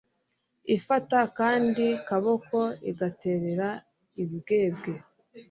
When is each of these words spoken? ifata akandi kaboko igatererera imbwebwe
ifata 0.75 1.15
akandi 1.27 1.85
kaboko 2.07 2.57
igatererera 2.89 3.69
imbwebwe 4.21 4.93